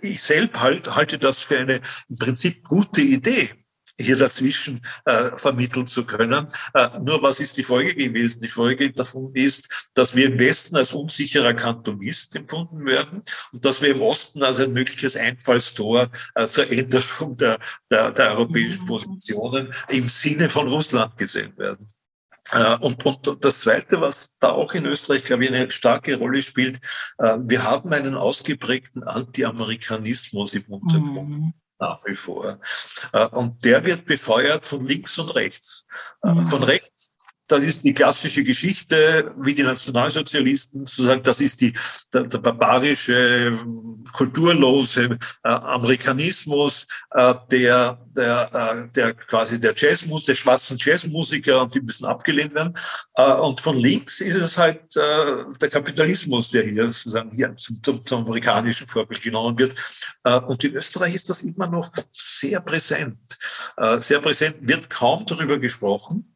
[0.00, 3.63] Ich selbst halt, halte das für eine im Prinzip gute Idee
[4.00, 6.46] hier dazwischen äh, vermitteln zu können.
[6.74, 8.40] Äh, nur was ist die Folge gewesen?
[8.40, 13.80] Die Folge davon ist, dass wir im Westen als unsicherer Kantonist empfunden werden und dass
[13.82, 17.58] wir im Osten als ein mögliches Einfallstor äh, zur Änderung der,
[17.90, 18.86] der, der europäischen mhm.
[18.86, 21.88] Positionen im Sinne von Russland gesehen werden.
[22.50, 26.42] Äh, und, und das Zweite, was da auch in Österreich, glaube ich, eine starke Rolle
[26.42, 26.76] spielt,
[27.18, 31.30] äh, wir haben einen ausgeprägten Anti-Amerikanismus im Untergrund.
[31.30, 32.58] Mhm nach wie vor.
[33.12, 35.86] Äh, und der wird befeuert von links und rechts.
[36.22, 36.46] Äh, mhm.
[36.46, 37.13] Von rechts
[37.46, 41.74] das ist die klassische Geschichte, wie die Nationalsozialisten zu sagen, das ist die,
[42.12, 43.58] der, der barbarische,
[44.12, 51.74] kulturlose äh, Amerikanismus, äh, der, der, äh, der quasi der Jazzmus, der schwarzen Jazzmusiker und
[51.74, 52.74] die müssen abgelehnt werden.
[53.14, 57.82] Äh, und von links ist es halt äh, der Kapitalismus, der hier sozusagen hier zum,
[57.82, 59.76] zum, zum amerikanischen Vorbild genommen wird.
[60.24, 63.18] Äh, und in Österreich ist das immer noch sehr präsent.
[63.76, 66.30] Äh, sehr präsent, wird kaum darüber gesprochen.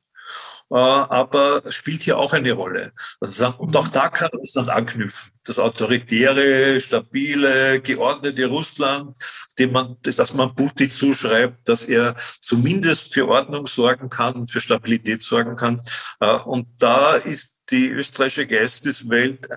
[0.70, 2.92] Äh, aber spielt hier auch eine Rolle.
[3.20, 5.32] Und auch da kann Russland anknüpfen.
[5.44, 9.16] Das autoritäre, stabile, geordnete Russland,
[9.58, 15.22] dem man, dass man Putin zuschreibt, dass er zumindest für Ordnung sorgen kann, für Stabilität
[15.22, 15.80] sorgen kann.
[16.20, 19.48] Äh, und da ist die österreichische Geisteswelt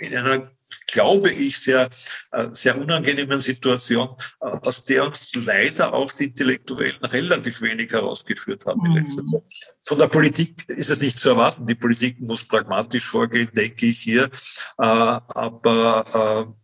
[0.00, 0.50] in einer
[0.86, 1.88] glaube ich, sehr,
[2.32, 8.66] äh, sehr unangenehmen Situation, äh, aus der uns leider auch die Intellektuellen relativ wenig herausgeführt
[8.66, 9.26] haben in letzter mhm.
[9.26, 9.42] Zeit.
[9.82, 11.66] Von der Politik ist es nicht zu erwarten.
[11.66, 14.24] Die Politik muss pragmatisch vorgehen, denke ich hier.
[14.24, 16.54] Äh, aber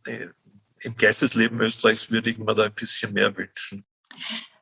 [0.80, 3.84] im Geistesleben Österreichs würde ich mir da ein bisschen mehr wünschen.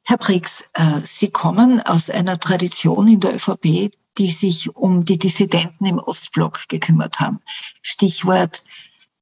[0.05, 0.65] Herr Briggs,
[1.05, 6.69] Sie kommen aus einer Tradition in der ÖVP, die sich um die Dissidenten im Ostblock
[6.69, 7.41] gekümmert haben.
[7.83, 8.63] Stichwort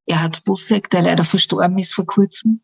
[0.06, 2.62] Erhard Busseck, der leider verstorben ist vor kurzem.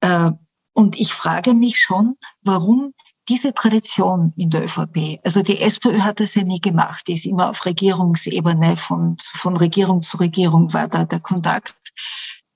[0.00, 0.32] Äh,
[0.72, 2.94] und ich frage mich schon, warum
[3.28, 7.26] diese Tradition in der ÖVP, also die SPÖ hat das ja nie gemacht, die ist
[7.26, 11.74] immer auf Regierungsebene, von, von Regierung zu Regierung war da der Kontakt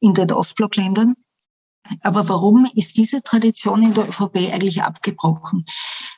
[0.00, 1.14] in den Ostblockländern.
[2.00, 5.66] Aber warum ist diese Tradition in der ÖVP eigentlich abgebrochen?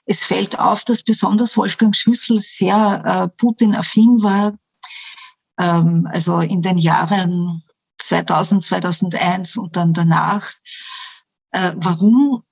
[0.04, 4.54] Es fällt auf, dass besonders Wolfgang Schüssel sehr äh, Putin-affin war,
[5.58, 7.62] ähm, also in den Jahren
[8.06, 10.52] 2000, 2001 und dann danach.
[11.50, 12.42] Äh, warum,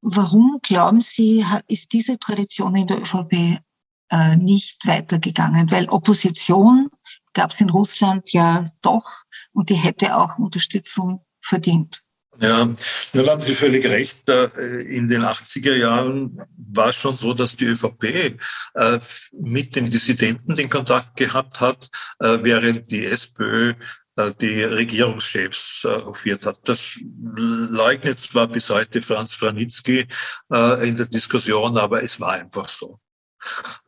[0.00, 3.60] warum glauben Sie, ist diese Tradition in der ÖVP
[4.10, 5.70] äh, nicht weitergegangen?
[5.70, 6.90] Weil Opposition
[7.32, 9.08] gab es in Russland ja doch
[9.52, 12.00] und die hätte auch Unterstützung verdient.
[12.40, 12.68] Ja,
[13.12, 14.28] da haben Sie völlig recht.
[14.28, 18.04] In den 80er Jahren war es schon so, dass die ÖVP
[18.74, 19.00] äh,
[19.32, 23.74] mit den Dissidenten den Kontakt gehabt hat, äh, während die SPÖ äh,
[24.40, 26.60] die Regierungschefs hofiert hat.
[26.68, 27.00] Das
[27.36, 30.06] leugnet zwar bis heute Franz Franitzky
[30.50, 33.00] in der Diskussion, aber es war einfach so.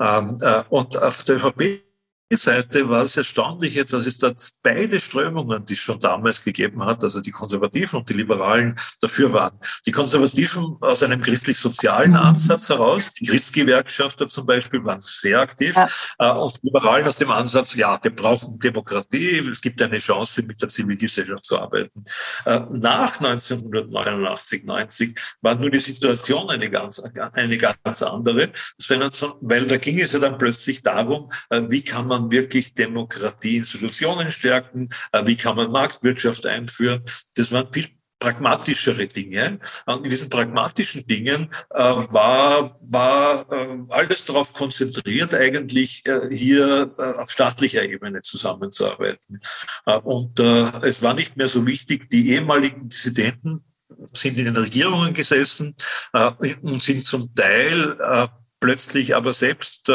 [0.00, 1.86] Ähm, und auf der ÖVP
[2.34, 7.04] Seite war das Erstaunliche, dass es da beide Strömungen, die es schon damals gegeben hat,
[7.04, 9.56] also die Konservativen und die Liberalen, dafür waren.
[9.86, 12.16] Die Konservativen aus einem christlich-sozialen mhm.
[12.16, 15.88] Ansatz heraus, die Christgewerkschafter zum Beispiel waren sehr aktiv, ja.
[16.18, 20.42] Äh, und die Liberalen aus dem Ansatz, ja, wir brauchen Demokratie, es gibt eine Chance,
[20.42, 22.02] mit der Zivilgesellschaft zu arbeiten.
[22.44, 27.00] Äh, nach 1989, 90 war nur die Situation eine ganz,
[27.34, 28.50] eine ganz andere,
[29.40, 34.30] weil da ging es ja dann plötzlich darum, äh, wie kann man man wirklich Demokratieinstitutionen
[34.30, 34.88] stärken?
[35.12, 37.02] Äh, wie kann man Marktwirtschaft einführen?
[37.34, 39.58] Das waren viel pragmatischere Dinge.
[39.84, 46.94] Und in diesen pragmatischen Dingen äh, war, war äh, alles darauf konzentriert, eigentlich äh, hier
[46.98, 49.40] äh, auf staatlicher Ebene zusammenzuarbeiten.
[49.84, 53.64] Äh, und es war nicht mehr so wichtig, die ehemaligen Dissidenten
[54.12, 55.74] sind in den Regierungen gesessen
[56.12, 58.28] und sind zum Teil
[58.60, 59.90] plötzlich aber selbst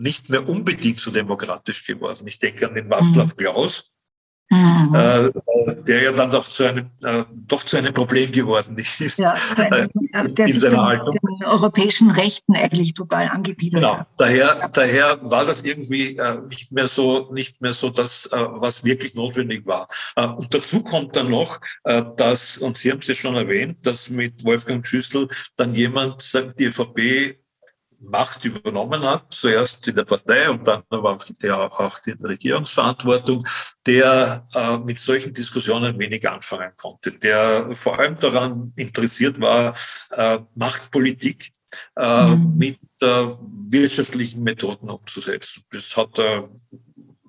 [0.00, 2.26] nicht mehr unbedingt so demokratisch geworden.
[2.26, 3.36] Ich denke an den Václav mhm.
[3.36, 3.90] Klaus,
[4.50, 4.94] mhm.
[4.94, 5.30] äh,
[5.86, 9.18] der ja dann doch zu einem, äh, doch zu einem Problem geworden ist.
[9.18, 9.88] Ja, der,
[10.28, 11.14] der in seiner Haltung.
[11.40, 14.06] den europäischen Rechten eigentlich total angebietet genau.
[14.16, 18.84] Daher, daher war das irgendwie äh, nicht mehr so, nicht mehr so das, äh, was
[18.84, 19.86] wirklich notwendig war.
[20.16, 23.84] Äh, und dazu kommt dann noch, äh, dass, und Sie haben es ja schon erwähnt,
[23.84, 27.38] dass mit Wolfgang Schüssel dann jemand sagt, die ÖVP
[28.00, 33.44] Macht übernommen hat, zuerst in der Partei und dann aber auch, ja, auch die Regierungsverantwortung,
[33.86, 39.74] der äh, mit solchen Diskussionen wenig anfangen konnte, der vor allem daran interessiert war,
[40.10, 41.50] äh, Machtpolitik
[41.96, 42.56] äh, mhm.
[42.56, 43.26] mit äh,
[43.68, 45.64] wirtschaftlichen Methoden umzusetzen.
[45.70, 46.48] Das hat er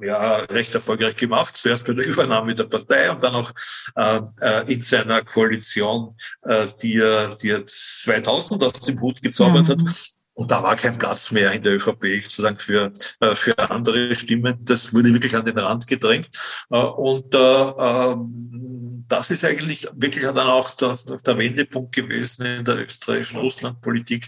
[0.01, 1.57] ja, recht erfolgreich gemacht.
[1.57, 3.51] Zuerst bei der Übernahme der Partei und dann auch
[3.95, 9.67] äh, äh in seiner Koalition, äh, die, er, die er 2000 aus dem Hut gezaubert
[9.67, 9.71] mhm.
[9.71, 10.18] hat.
[10.39, 14.57] Und da war kein Platz mehr in der ÖVP sozusagen für, äh, für andere Stimmen.
[14.61, 16.29] Das wurde wirklich an den Rand gedrängt.
[16.71, 22.65] Äh, und äh, ähm, das ist eigentlich wirklich dann auch der, der Wendepunkt gewesen in
[22.65, 24.27] der österreichischen Russlandpolitik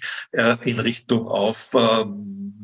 [0.64, 1.74] in Richtung auf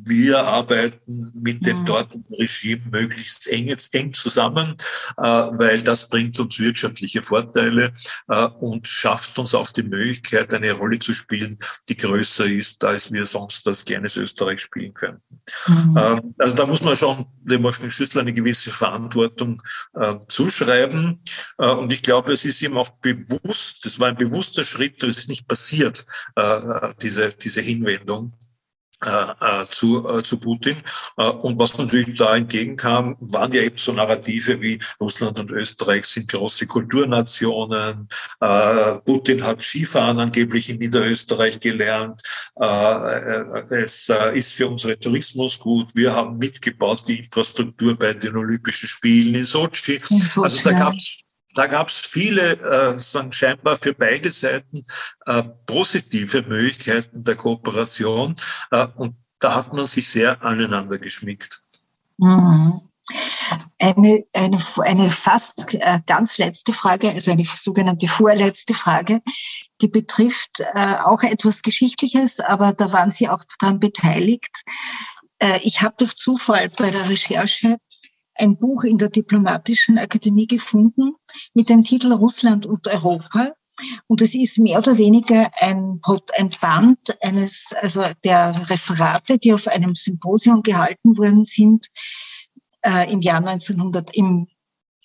[0.08, 1.86] wir arbeiten mit dem mhm.
[1.86, 4.75] dortigen Regime möglichst eng, eng zusammen,
[5.17, 7.91] äh, weil das bringt uns wirtschaftliche Vorteile
[8.30, 11.58] äh, und schafft uns auch die Möglichkeit, eine Rolle zu spielen,
[11.89, 15.41] die größer ist, als wir sonst als kleines Österreich spielen könnten.
[15.67, 15.97] Mhm.
[15.97, 19.62] Ähm, also da muss man schon dem Wolfgang Schüssel eine gewisse Verantwortung
[19.93, 21.21] äh, zuschreiben.
[21.58, 25.29] und ich glaube, es ist ihm auch bewusst, das war ein bewusster Schritt, es ist
[25.29, 26.05] nicht passiert,
[27.01, 28.33] diese, diese Hinwendung.
[29.05, 30.77] Äh, äh, zu, äh, zu Putin.
[31.17, 36.05] Äh, und was natürlich da entgegenkam, waren ja eben so Narrative wie Russland und Österreich
[36.05, 38.07] sind große Kulturnationen.
[38.41, 42.23] Äh, Putin hat Skifahren angeblich in Niederösterreich gelernt.
[42.59, 45.91] Äh, es ist für unseren Tourismus gut.
[45.93, 50.01] Wir haben mitgebaut die Infrastruktur bei den Olympischen Spielen in Sochi.
[50.37, 51.19] Also da gab es
[51.53, 54.86] da gab es viele, äh, sagen scheinbar für beide Seiten
[55.25, 58.36] äh, positive Möglichkeiten der Kooperation
[58.71, 61.62] äh, und da hat man sich sehr aneinander geschmickt.
[62.17, 62.81] Mhm.
[63.79, 69.21] Eine, eine, eine fast äh, ganz letzte Frage, also eine sogenannte vorletzte Frage,
[69.81, 74.63] die betrifft äh, auch etwas Geschichtliches, aber da waren Sie auch daran beteiligt.
[75.39, 77.77] Äh, ich habe durch Zufall bei der Recherche
[78.38, 81.15] ein Buch in der Diplomatischen Akademie gefunden
[81.54, 83.54] mit dem Titel Russland und Europa.
[84.08, 86.02] Und es ist mehr oder weniger ein,
[86.60, 91.88] Band eines, also der Referate, die auf einem Symposium gehalten worden sind,
[92.82, 94.47] äh, im Jahr 1900, im,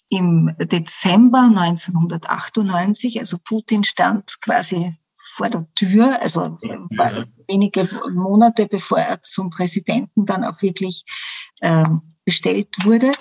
[0.09, 3.21] im Dezember 1998.
[3.21, 4.97] Also Putin stand quasi
[5.35, 7.25] vor der Tür, also ja.
[7.47, 11.05] wenige Monate bevor er zum Präsidenten dann auch wirklich
[11.62, 13.12] ähm, bestellt wurde.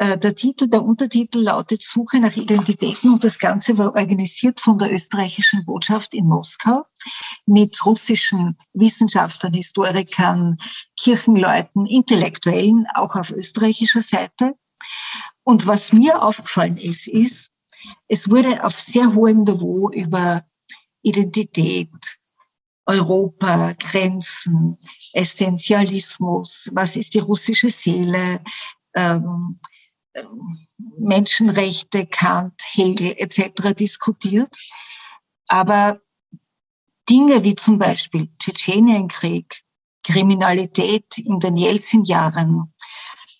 [0.00, 4.78] Äh, der Titel, der Untertitel lautet Suche nach Identitäten und das Ganze war organisiert von
[4.78, 6.86] der österreichischen Botschaft in Moskau
[7.44, 10.56] mit russischen Wissenschaftlern, Historikern,
[10.98, 14.54] Kirchenleuten, Intellektuellen, auch auf österreichischer Seite.
[15.42, 17.50] Und was mir aufgefallen ist, ist,
[18.08, 20.44] es wurde auf sehr hohem Niveau über
[21.02, 22.19] Identität,
[22.90, 24.76] Europa, Grenzen,
[25.12, 28.42] Essentialismus, was ist die russische Seele,
[28.94, 29.60] ähm,
[30.98, 33.74] Menschenrechte, Kant, Hegel etc.
[33.78, 34.54] diskutiert.
[35.46, 36.00] Aber
[37.08, 39.62] Dinge wie zum Beispiel Tschetschenienkrieg,
[40.02, 42.74] Kriminalität in den Jelzin-Jahren,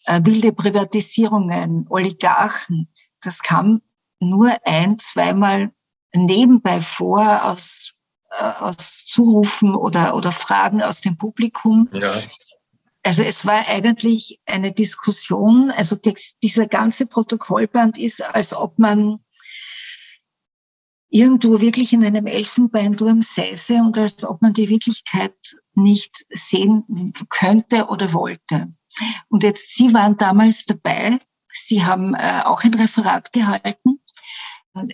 [0.04, 2.88] äh, wilde Privatisierungen, Oligarchen,
[3.20, 3.82] das kam
[4.20, 5.72] nur ein, zweimal
[6.14, 7.92] nebenbei vor aus,
[8.30, 11.88] aus Zurufen oder, oder Fragen aus dem Publikum.
[11.92, 12.22] Ja.
[13.02, 15.96] Also es war eigentlich eine Diskussion, also
[16.42, 19.20] dieser ganze Protokollband ist, als ob man
[21.08, 25.34] irgendwo wirklich in einem Elfenbeinturm säße und als ob man die Wirklichkeit
[25.74, 28.70] nicht sehen könnte oder wollte.
[29.28, 31.18] Und jetzt, Sie waren damals dabei,
[31.52, 34.00] Sie haben äh, auch ein Referat gehalten.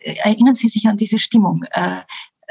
[0.00, 1.64] Erinnern Sie sich an diese Stimmung?
[1.70, 2.00] Äh,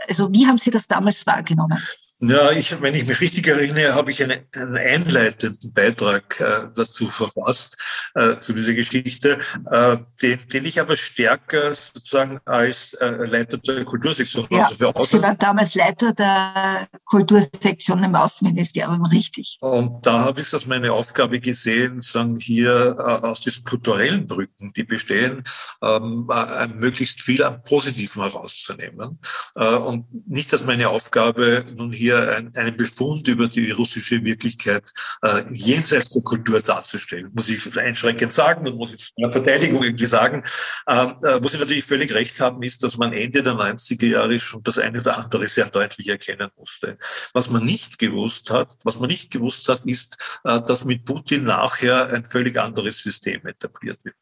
[0.08, 1.79] also wie haben Sie das damals wahrgenommen?
[2.21, 7.08] Ja, ich, wenn ich mich richtig erinnere, habe ich eine, einen einleitenden Beitrag äh, dazu
[7.08, 7.78] verfasst,
[8.15, 9.38] äh, zu dieser Geschichte,
[9.69, 15.06] äh, den, den ich aber stärker sozusagen als äh, Leiter der Kultursektion, ja, also für
[15.06, 19.58] Sie waren damals Leiter der Kultursektion im Außenministerium, richtig.
[19.60, 24.25] Und da habe ich es als meine Aufgabe gesehen, sagen hier äh, aus diesen kulturellen
[24.25, 25.43] Brücken, die bestehen,
[25.82, 29.19] ähm, äh, möglichst viel am Positiven herauszunehmen.
[29.56, 34.23] Äh, und nicht als meine Aufgabe, nun hier hier ein, einen Befund über die russische
[34.23, 34.91] Wirklichkeit
[35.23, 37.31] äh, jenseits der Kultur darzustellen.
[37.33, 40.43] Muss ich einschränkend sagen und muss ich in der Verteidigung irgendwie sagen.
[40.87, 44.39] Ähm, äh, wo Sie natürlich völlig recht haben, ist, dass man Ende der 90er Jahre
[44.39, 46.97] schon das eine oder andere sehr deutlich erkennen musste.
[47.33, 51.45] Was man nicht gewusst hat, was man nicht gewusst hat, ist, äh, dass mit Putin
[51.45, 54.15] nachher ein völlig anderes System etabliert wird.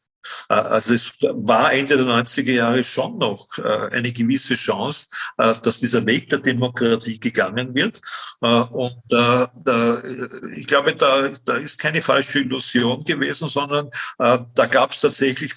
[0.49, 5.07] Äh, also es war Ende der 90er Jahre schon noch äh, eine gewisse Chance,
[5.37, 8.01] äh, dass dieser Weg der Demokratie gegangen wird.
[8.39, 9.01] Und
[10.55, 15.53] ich glaube, da, da ist keine falsche Illusion gewesen, sondern da gab es tatsächlich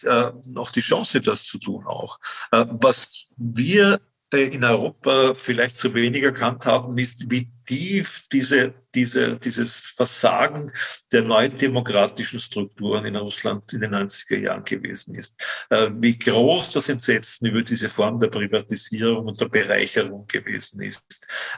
[0.47, 2.19] noch die Chance, das zu tun auch.
[2.51, 4.01] Was wir
[4.33, 10.73] in Europa vielleicht zu wenig erkannt haben, ist, wie tief diese, diese, dieses Versagen
[11.13, 15.35] der neuen demokratischen Strukturen in Russland in den 90er Jahren gewesen ist.
[15.71, 21.05] Äh, wie groß das Entsetzen über diese Form der Privatisierung und der Bereicherung gewesen ist.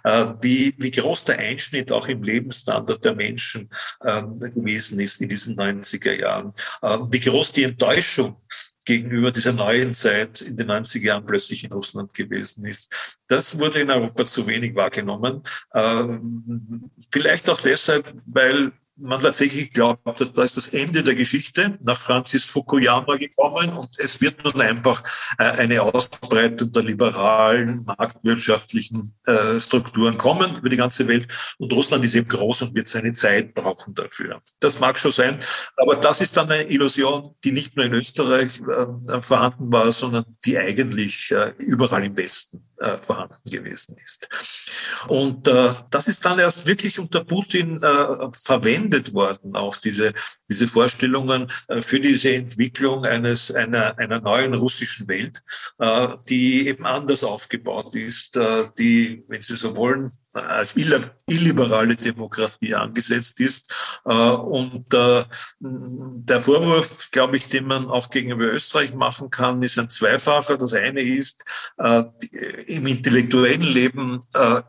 [0.05, 3.69] Äh, wie, wie groß der Einschnitt auch im Lebensstandard der Menschen
[4.05, 6.53] ähm, gewesen ist in diesen 90er Jahren.
[6.83, 8.41] Äh, wie groß die Enttäuschung
[8.89, 13.21] gegenüber dieser neuen Zeit in den 90er Jahren plötzlich in Russland gewesen ist.
[13.29, 15.43] Das wurde in Europa zu wenig wahrgenommen.
[15.75, 21.79] Ähm, vielleicht auch deshalb, weil man tatsächlich glaubt, da ist das Ende der Geschichte.
[21.85, 25.03] Nach Francis Fukuyama gekommen und es wird nun einfach
[25.39, 31.29] äh, eine Ausbreitung der liberalen, marktwirtschaftlichen äh, Strukturen kommen über die ganze Welt.
[31.59, 34.43] Und Russland ist eben groß und wird seine Zeit brauchen dafür.
[34.61, 35.39] Das mag schon sein,
[35.77, 40.25] aber das ist dann eine Illusion, die nicht nur in Österreich äh, vorhanden war, sondern
[40.45, 42.68] die eigentlich überall im Westen
[43.01, 44.29] vorhanden gewesen ist.
[45.09, 50.13] Und das ist dann erst wirklich unter Putin verwendet verwendet worden, auch diese,
[50.51, 55.43] diese Vorstellungen äh, für diese Entwicklung eines, einer, einer neuen russischen Welt,
[55.79, 60.13] äh, die eben anders aufgebaut ist, äh, die, wenn Sie so wollen,
[60.47, 63.99] als illiberale Demokratie angesetzt ist.
[64.05, 70.57] Und der Vorwurf, glaube ich, den man auch gegenüber Österreich machen kann, ist ein zweifacher.
[70.57, 71.45] Das eine ist,
[72.67, 74.21] im intellektuellen Leben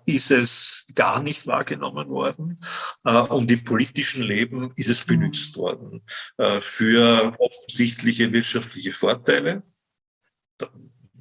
[0.06, 2.60] ist es gar nicht wahrgenommen worden
[3.04, 6.02] und im politischen Leben ist es benutzt worden
[6.38, 9.64] äh, für offensichtliche wirtschaftliche Vorteile.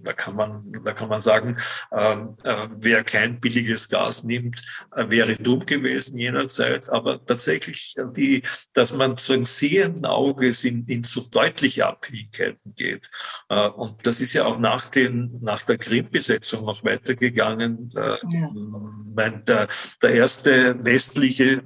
[0.02, 1.56] Da kann man, da kann man sagen,
[1.92, 4.62] ähm, äh, wer kein billiges Gas nimmt,
[4.94, 6.88] äh, wäre dumm gewesen jener Zeit.
[6.90, 8.42] Aber tatsächlich, äh, die,
[8.72, 13.11] dass man zu einem sehenden Auges in, in so deutliche Abhängigkeiten geht.
[13.49, 17.90] Äh, und das ist ja auch nach, den, nach der Krim-Besetzung noch weitergegangen.
[17.94, 18.51] Äh, ja.
[19.14, 19.68] mein, der,
[20.03, 21.62] der erste westliche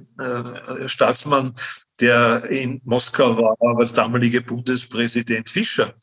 [0.85, 1.53] Staatsmann,
[1.99, 5.93] der in Moskau war, war der damalige Bundespräsident Fischer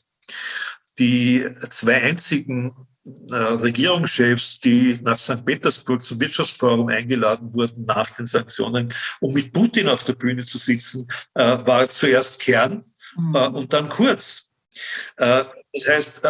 [1.01, 2.77] die zwei einzigen
[3.31, 5.45] äh, Regierungschefs, die nach St.
[5.45, 8.89] Petersburg zum Wirtschaftsforum eingeladen wurden nach den Sanktionen,
[9.21, 12.85] um mit Putin auf der Bühne zu sitzen, äh, war zuerst Kern
[13.17, 13.35] mhm.
[13.35, 14.47] und dann Kurz.
[15.17, 16.23] Das heißt,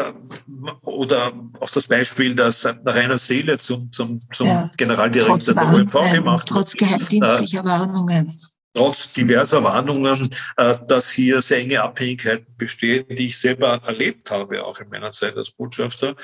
[0.82, 6.42] oder auch das Beispiel, dass Rainer Seele zum, zum, zum ja, Generaldirektor der OMV gemacht
[6.42, 6.56] hat.
[6.56, 8.32] Trotz geheimdienstlicher Warnungen
[8.74, 14.64] trotz diverser Warnungen, äh, dass hier sehr enge Abhängigkeiten bestehen, die ich selber erlebt habe,
[14.64, 16.14] auch in meiner Zeit als Botschafter.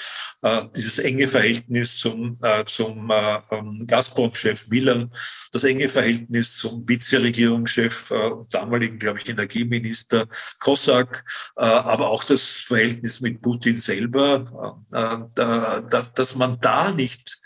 [0.43, 3.11] Äh, dieses enge Verhältnis zum, äh, zum
[3.51, 5.11] ähm, Gazprom-Chef Milan,
[5.53, 8.13] das enge Verhältnis zum Vizeregierungschef,
[8.51, 10.27] damaligen, glaube ich, Energieminister
[10.61, 11.25] Kossak,
[11.55, 14.77] aber auch das Verhältnis mit Putin selber,
[16.15, 17.41] dass man da nicht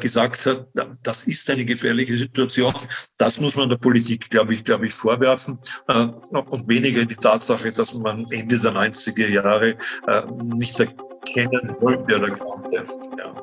[0.00, 0.68] gesagt hat,
[1.02, 2.74] das ist eine gefährliche Situation,
[3.16, 6.06] das muss man der Politik glaube ich, glaube ich, vorwerfen äh,
[6.50, 12.30] und weniger die Tatsache, dass man Ende der 90er Jahre äh, nicht erkennen wollte oder
[12.30, 12.84] konnte.
[13.18, 13.34] Ja.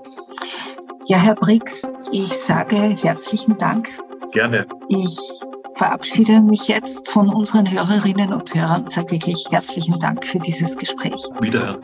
[1.05, 3.89] ja, Herr Brix, ich sage herzlichen Dank.
[4.31, 4.65] Gerne.
[4.89, 5.17] Ich
[5.75, 10.77] verabschiede mich jetzt von unseren Hörerinnen und Hörern und sage wirklich herzlichen Dank für dieses
[10.77, 11.21] Gespräch.
[11.41, 11.81] Wiederhören.